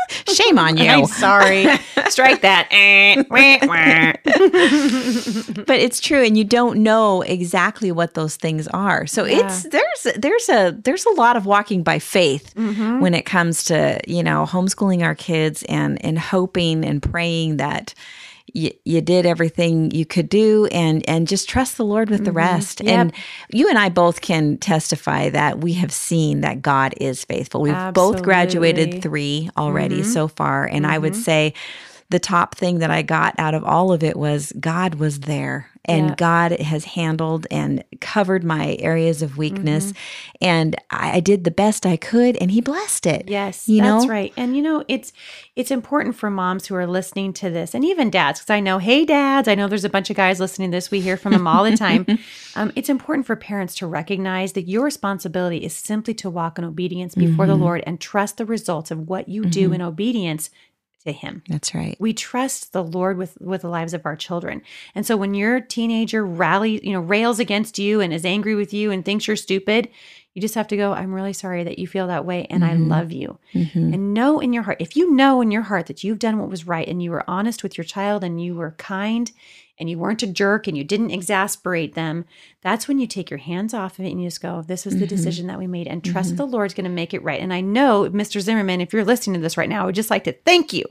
Shame 0.33 0.57
on 0.59 0.77
you. 0.77 0.85
I'm 0.87 1.05
sorry. 1.05 1.65
Strike 2.09 2.41
that. 2.41 2.67
Eh, 2.71 3.23
but 5.65 5.79
it's 5.79 5.99
true 5.99 6.23
and 6.23 6.37
you 6.37 6.43
don't 6.43 6.81
know 6.83 7.21
exactly 7.23 7.91
what 7.91 8.13
those 8.13 8.35
things 8.35 8.67
are 8.69 9.05
so 9.07 9.25
Yeah. 9.25 9.45
it's 9.45 9.63
there's 9.63 10.07
there's 10.17 10.49
a 10.49 10.71
there's 10.83 11.05
a 11.05 11.11
lot 11.11 11.35
of 11.35 11.45
walking 11.45 11.83
by 11.83 11.99
faith 11.99 12.53
Mhm. 12.55 12.99
when 13.01 13.13
it 13.13 13.25
comes 13.25 13.63
to 13.65 13.99
you 14.07 14.23
know 14.23 14.45
homeschooling 14.45 15.03
our 15.03 15.15
kids 15.15 15.63
and 15.63 16.03
and 16.03 16.17
hoping 16.19 16.85
and 16.85 17.01
praying 17.01 17.57
that 17.57 17.93
you, 18.53 18.71
you 18.85 19.01
did 19.01 19.25
everything 19.25 19.91
you 19.91 20.05
could 20.05 20.29
do 20.29 20.67
and 20.71 21.07
and 21.09 21.27
just 21.27 21.49
trust 21.49 21.75
the 21.77 21.85
lord 21.85 22.09
with 22.09 22.23
the 22.25 22.31
rest 22.31 22.79
Mm-hmm. 22.79 22.87
Yep. 22.87 22.99
and 22.99 23.13
you 23.51 23.67
and 23.69 23.77
i 23.77 23.89
both 23.89 24.21
can 24.21 24.57
testify 24.57 25.29
that 25.29 25.59
we 25.59 25.73
have 25.73 25.91
seen 25.91 26.41
that 26.41 26.61
god 26.61 26.93
is 26.97 27.23
faithful 27.25 27.61
we've 27.61 27.93
both 27.93 28.23
graduated 28.23 29.01
three 29.01 29.49
already 29.57 30.01
Mhm. 30.01 30.05
so 30.05 30.27
far 30.27 30.65
and 30.65 30.87
i 30.87 30.97
would 30.97 31.15
say 31.15 31.53
the 32.09 32.19
top 32.19 32.55
thing 32.55 32.79
that 32.79 32.89
I 32.91 33.01
got 33.01 33.35
out 33.37 33.53
of 33.53 33.63
all 33.65 33.91
of 33.91 34.01
it 34.03 34.15
was 34.15 34.53
God 34.59 34.95
was 34.95 35.21
there 35.21 35.69
and 35.83 36.09
Yeah. 36.09 36.15
God 36.15 36.51
has 36.59 36.83
handled 36.85 37.47
and 37.51 37.83
covered 38.01 38.43
my 38.45 38.75
areas 38.79 39.21
of 39.21 39.37
weakness. 39.37 39.87
Mm-hmm. 39.87 40.35
And 40.41 40.75
I, 40.89 41.17
I 41.17 41.19
did 41.19 41.43
the 41.43 41.51
best 41.51 41.85
I 41.85 41.97
could 41.97 42.37
and 42.37 42.49
He 42.51 42.61
blessed 42.61 43.05
it. 43.07 43.25
Yes, 43.29 43.67
You 43.67 43.81
that's 43.81 44.05
know? 44.05 44.09
right. 44.09 44.31
And 44.37 44.55
you 44.55 44.61
know, 44.61 44.85
it's 44.87 45.11
it's 45.57 45.69
important 45.71 46.15
for 46.15 46.29
moms 46.29 46.67
who 46.67 46.75
are 46.75 46.87
listening 46.87 47.33
to 47.33 47.49
this, 47.49 47.73
and 47.73 47.83
even 47.83 48.09
dads, 48.09 48.39
because 48.39 48.51
I 48.53 48.59
know, 48.59 48.77
hey, 48.77 49.03
dads, 49.05 49.47
I 49.47 49.55
know 49.55 49.67
there's 49.67 49.83
a 49.85 49.89
bunch 49.89 50.09
of 50.09 50.15
guys 50.15 50.39
listening 50.39 50.71
to 50.71 50.77
this. 50.77 50.91
We 50.91 51.01
hear 51.01 51.17
from 51.17 51.33
them 51.33 51.47
all 51.47 51.63
the 51.63 51.75
time. 51.75 52.05
um, 52.55 52.71
it's 52.75 52.89
important 52.89 53.25
for 53.27 53.35
parents 53.35 53.75
to 53.75 53.87
recognize 53.87 54.53
that 54.53 54.67
your 54.69 54.83
responsibility 54.85 55.57
is 55.57 55.73
simply 55.73 56.13
to 56.15 56.29
walk 56.29 56.57
in 56.57 56.63
obedience 56.63 57.15
before 57.15 57.47
the 57.47 57.55
Mhm. 57.57 57.61
Lord 57.61 57.83
and 57.87 57.99
trust 57.99 58.37
the 58.37 58.45
results 58.45 58.91
of 58.91 59.09
what 59.09 59.27
you 59.27 59.43
do 59.45 59.69
Mhm. 59.71 59.75
in 59.75 59.81
obedience 59.81 60.49
to 61.05 61.11
Him. 61.11 61.41
That's 61.47 61.73
right. 61.73 61.95
we 61.99 62.13
trust 62.13 62.73
the 62.73 62.83
lord 62.83 63.17
with 63.17 63.37
with 63.39 63.61
the 63.61 63.69
lives 63.69 63.93
of 63.93 64.05
our 64.05 64.15
children 64.15 64.61
and 64.95 65.05
so 65.05 65.15
when 65.15 65.33
your 65.33 65.59
teenager 65.61 66.25
rallies 66.25 66.81
you 66.83 66.91
know 66.93 66.99
rails 66.99 67.39
against 67.39 67.79
you 67.79 68.01
and 68.01 68.13
is 68.13 68.25
angry 68.25 68.55
with 68.55 68.73
you 68.73 68.91
and 68.91 69.05
thinks 69.05 69.27
you're 69.27 69.35
stupid 69.37 69.89
you 70.33 70.41
just 70.41 70.55
have 70.55 70.67
to 70.67 70.75
go 70.77 70.91
i'm 70.93 71.13
really 71.13 71.33
sorry 71.33 71.63
that 71.63 71.79
you 71.79 71.87
feel 71.87 72.07
that 72.07 72.25
way 72.25 72.45
and 72.49 72.63
i 72.65 72.71
Mhm. 72.75 72.89
love 72.89 73.11
you 73.11 73.39
Mhm. 73.53 73.93
and 73.93 74.13
know 74.13 74.39
in 74.39 74.51
your 74.53 74.63
heart 74.63 74.77
if 74.81 74.95
you 74.97 75.13
know 75.15 75.39
in 75.41 75.49
your 75.51 75.61
heart 75.63 75.85
that 75.87 76.03
you've 76.03 76.19
done 76.19 76.39
what 76.39 76.49
was 76.49 76.67
right 76.67 76.87
and 76.87 77.01
you 77.01 77.11
were 77.11 77.23
honest 77.29 77.63
with 77.63 77.77
your 77.77 77.85
child 77.85 78.23
and 78.23 78.41
you 78.43 78.55
were 78.55 78.71
kind 78.77 79.31
and 79.79 79.89
you 79.89 79.97
weren't 79.97 80.23
a 80.23 80.27
jerk 80.27 80.67
and 80.67 80.77
you 80.77 80.83
didn't 80.83 81.11
exasperate 81.11 81.93
them 81.95 82.25
that's 82.61 82.87
when 82.87 82.99
you 82.99 83.07
take 83.07 83.29
your 83.29 83.37
hands 83.37 83.73
off 83.73 83.99
of 83.99 84.05
it 84.05 84.11
and 84.11 84.21
you 84.21 84.27
just 84.27 84.41
go 84.41 84.61
this 84.61 84.85
is 84.87 84.99
the 84.99 85.05
Mhm. 85.05 85.09
decision 85.09 85.47
that 85.47 85.59
we 85.59 85.67
made 85.67 85.87
and 85.87 86.03
trust 86.03 86.35
the 86.37 86.45
lord's 86.45 86.73
going 86.73 86.83
to 86.85 86.89
make 86.89 87.13
it 87.13 87.23
right. 87.23 87.39
And 87.41 87.53
i 87.53 87.61
know 87.61 88.09
mr 88.09 88.39
zimmerman 88.41 88.81
if 88.81 88.91
you're 88.93 89.05
listening 89.05 89.35
to 89.35 89.39
this 89.41 89.57
right 89.57 89.69
now 89.69 89.83
i 89.83 89.85
would 89.85 89.95
just 89.95 90.09
like 90.09 90.23
to 90.25 90.33
thank 90.33 90.73
you 90.73 90.83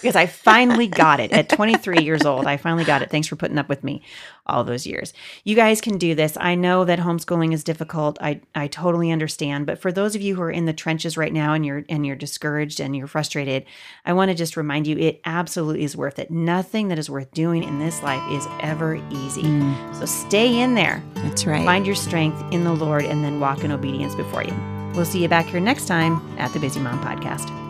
because 0.00 0.16
I 0.16 0.26
finally 0.26 0.86
got 0.86 1.20
it 1.20 1.32
at 1.32 1.48
23 1.48 2.02
years 2.02 2.24
old. 2.24 2.46
I 2.46 2.56
finally 2.56 2.84
got 2.84 3.02
it. 3.02 3.10
Thanks 3.10 3.28
for 3.28 3.36
putting 3.36 3.58
up 3.58 3.68
with 3.68 3.84
me 3.84 4.02
all 4.46 4.64
those 4.64 4.86
years. 4.86 5.12
You 5.44 5.54
guys 5.54 5.80
can 5.80 5.96
do 5.98 6.14
this. 6.14 6.36
I 6.40 6.54
know 6.56 6.84
that 6.84 6.98
homeschooling 6.98 7.52
is 7.52 7.62
difficult. 7.62 8.18
I 8.20 8.40
I 8.54 8.66
totally 8.66 9.10
understand, 9.12 9.66
but 9.66 9.78
for 9.78 9.92
those 9.92 10.14
of 10.16 10.22
you 10.22 10.34
who 10.36 10.42
are 10.42 10.50
in 10.50 10.64
the 10.66 10.72
trenches 10.72 11.16
right 11.16 11.32
now 11.32 11.52
and 11.52 11.64
you're 11.64 11.84
and 11.88 12.04
you're 12.06 12.16
discouraged 12.16 12.80
and 12.80 12.96
you're 12.96 13.06
frustrated, 13.06 13.64
I 14.04 14.12
want 14.12 14.30
to 14.30 14.34
just 14.34 14.56
remind 14.56 14.86
you 14.86 14.96
it 14.98 15.20
absolutely 15.24 15.84
is 15.84 15.96
worth 15.96 16.18
it. 16.18 16.30
Nothing 16.30 16.88
that 16.88 16.98
is 16.98 17.08
worth 17.10 17.30
doing 17.32 17.62
in 17.62 17.78
this 17.78 18.02
life 18.02 18.22
is 18.32 18.46
ever 18.60 18.96
easy. 19.10 19.42
Mm, 19.42 19.94
So 19.94 20.06
stay 20.06 20.60
in 20.60 20.74
there. 20.74 21.02
that's 21.14 21.46
right. 21.46 21.64
Find 21.64 21.86
your 21.86 21.94
strength 21.94 22.42
in 22.52 22.64
the 22.64 22.72
Lord 22.72 23.04
and 23.04 23.22
then 23.22 23.38
walk 23.40 23.62
in 23.64 23.70
obedience 23.70 24.14
before 24.14 24.42
you. 24.42 24.54
We'll 24.94 25.04
see 25.04 25.22
you 25.22 25.28
back 25.28 25.46
here 25.46 25.60
next 25.60 25.86
time 25.86 26.20
at 26.38 26.52
the 26.52 26.58
Busy 26.58 26.80
Mom 26.80 27.00
Podcast. 27.04 27.69